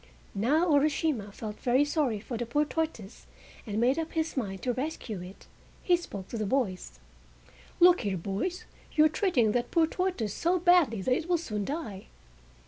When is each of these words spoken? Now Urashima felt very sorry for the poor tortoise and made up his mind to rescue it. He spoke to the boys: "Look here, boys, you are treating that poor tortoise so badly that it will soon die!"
Now 0.33 0.65
Urashima 0.71 1.31
felt 1.31 1.59
very 1.59 1.85
sorry 1.85 2.19
for 2.19 2.35
the 2.35 2.47
poor 2.47 2.65
tortoise 2.65 3.27
and 3.67 3.79
made 3.79 3.99
up 3.99 4.13
his 4.13 4.35
mind 4.35 4.63
to 4.63 4.73
rescue 4.73 5.21
it. 5.21 5.45
He 5.83 5.95
spoke 5.95 6.27
to 6.29 6.39
the 6.39 6.45
boys: 6.47 6.97
"Look 7.79 8.01
here, 8.01 8.17
boys, 8.17 8.65
you 8.93 9.05
are 9.05 9.09
treating 9.09 9.51
that 9.51 9.69
poor 9.69 9.85
tortoise 9.85 10.33
so 10.33 10.57
badly 10.57 11.03
that 11.03 11.13
it 11.13 11.29
will 11.29 11.37
soon 11.37 11.65
die!" 11.65 12.07